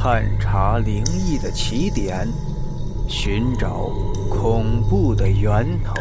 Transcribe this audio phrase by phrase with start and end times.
[0.00, 2.24] 探查灵异的起点，
[3.08, 3.88] 寻找
[4.30, 5.92] 恐怖的源头。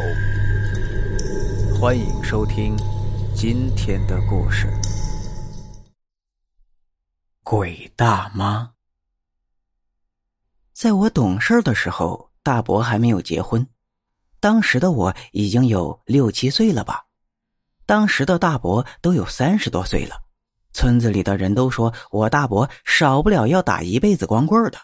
[1.76, 2.78] 欢迎收听
[3.36, 4.68] 今天的故事：
[7.42, 8.74] 鬼大妈。
[10.74, 13.68] 在我懂事的时候，大伯还没有结婚，
[14.40, 17.06] 当时的我已经有六七岁了吧。
[17.88, 20.27] 当时的大伯都有三十多岁了。
[20.78, 24.78] 村子里的人都说我大伯少不了要打一辈子光棍的。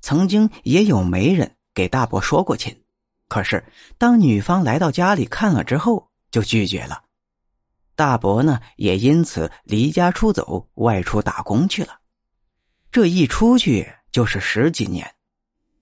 [0.00, 2.82] 曾经也有媒人给大伯说过亲，
[3.28, 3.66] 可是
[3.98, 7.02] 当女方来到家里看了之后就拒绝了。
[7.94, 11.98] 大伯呢也因此离家出走，外出打工去了。
[12.90, 15.14] 这一出去就是十几年。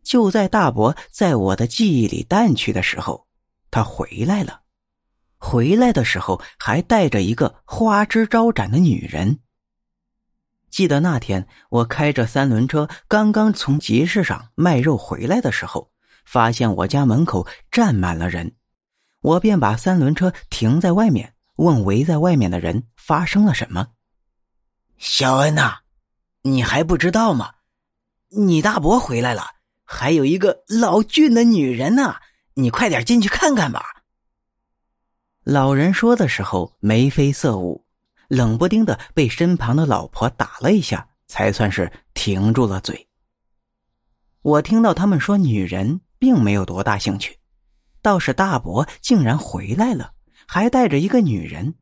[0.02, 3.28] 就在大伯在我的记忆里淡去的时候，
[3.70, 4.61] 他回来了。
[5.42, 9.40] 回来的时候还带着一个花枝招展的女人。
[10.70, 15.90] 记得那天我开着三轮车刚刚从集市上卖肉回来的时候，
[16.24, 18.54] 发现我家门口站满了人，
[19.20, 23.88] 我便把三轮车停在外面，问围在外面的人发生了什么。
[24.96, 25.80] 小恩呐，
[26.42, 27.50] 你还不知道吗？
[28.30, 29.44] 你大伯回来了，
[29.84, 32.14] 还有一个老俊的女人呢，
[32.54, 33.91] 你快点进去看看吧。
[35.44, 37.84] 老人说的时候眉飞色舞，
[38.28, 43.08] 冷不丁的被身旁的老婆打了一下，才算是停住了嘴。
[44.42, 47.40] 我听到他们说女人，并没有多大兴趣，
[48.00, 50.12] 倒是大伯竟然回来了，
[50.46, 51.74] 还带着一个女人。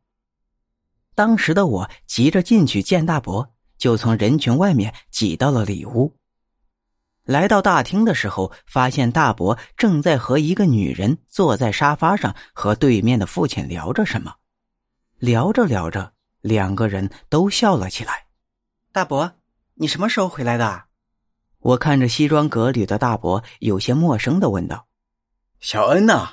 [1.15, 6.17] 当时的我急着进去见大伯，就从人群外面挤到了里屋。
[7.31, 14.35] 来到大厅的时候，发现大伯正在和一个女人坐在沙发上，和对面的父亲聊着什么。
[15.21, 18.27] 聊着聊着，两个人都笑了起来。
[18.91, 19.33] 大伯，
[19.75, 20.87] 你什么时候回来的？
[21.61, 24.89] 我看着西装革履的大伯，有些陌生的问道
[25.63, 26.31] ：“小恩呐，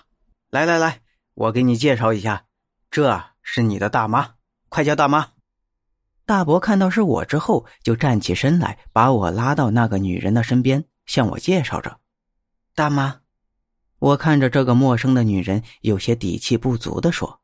[0.49, 1.01] 来来来，
[1.35, 2.45] 我给你介绍一下，
[2.89, 4.31] 这是你的大妈，
[4.69, 5.33] 快叫大妈。”
[6.27, 11.99] 大伯看到是我之后，就站起身来，把我拉到那个女人的身边，向我介绍着
[12.75, 13.21] ：“大妈。”
[13.99, 17.39] 我看着这个陌生的女人，有些底气不足的说：“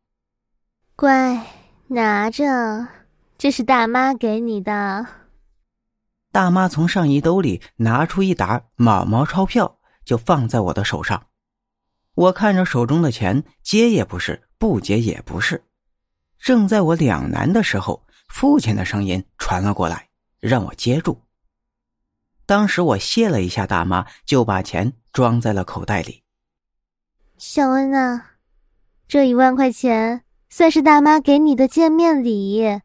[0.97, 1.41] 乖，
[1.87, 2.85] 拿着，
[3.37, 5.07] 这是大妈给你的。”
[6.33, 11.27] 大妈从上衣兜里拿出一沓毛毛钞票，就放在我的手上。
[12.15, 15.63] 我看着手中的钱，接也不是，不接也不是，
[16.37, 18.05] 正在我两难的时候。
[18.33, 21.21] 父亲的声音传了过来，让我接住。
[22.47, 26.23] 当时我谢了一下大妈，就把钱装在了口袋里。
[27.37, 28.31] 小恩啊，
[29.07, 32.81] 这一万块钱算是大妈给你的见面礼，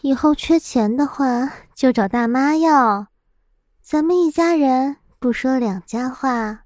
[0.00, 3.06] 以后缺钱的话就找大妈要，
[3.80, 6.64] 咱们一家人不说两家话。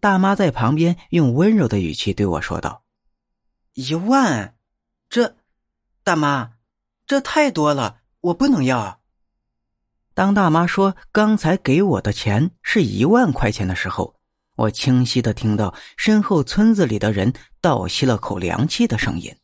[0.00, 2.82] 大妈在旁边用温柔的语气对我说道
[3.76, 4.56] ：“一万，
[5.10, 5.36] 这……”
[6.08, 6.52] 大妈，
[7.06, 9.02] 这太多了，我不能要。
[10.14, 14.14] 当大妈说刚才给我的钱是一万块钱的时候，
[14.56, 19.36] 我清晰的听到身后村子里的人倒吸了口凉气的声音。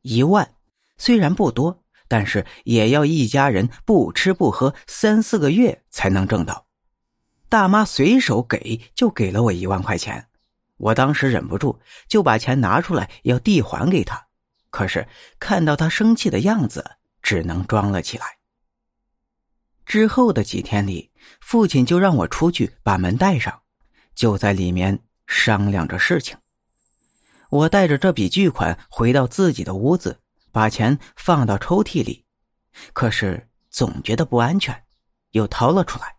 [0.00, 0.54] 一万
[0.96, 6.66] 虽然不多，但是也要一家人不吃不喝三四个月才能挣到。
[7.50, 10.28] 大妈随手给就给了我一万块钱，
[10.78, 11.78] 我当时忍不住
[12.08, 14.23] 就把钱拿出来要递还给她。
[14.74, 15.06] 可是
[15.38, 18.26] 看到他生气的样子，只能装了起来。
[19.86, 23.62] 之后的几天里，父亲就让我出去把门带上，
[24.16, 24.98] 就在里面
[25.28, 26.36] 商量着事情。
[27.50, 30.18] 我带着这笔巨款回到自己的屋子，
[30.50, 32.24] 把钱放到抽屉里，
[32.92, 34.84] 可是总觉得不安全，
[35.30, 36.16] 又掏了出来，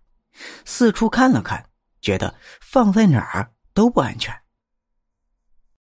[0.63, 4.33] 四处看了看，觉得放在哪儿都不安全。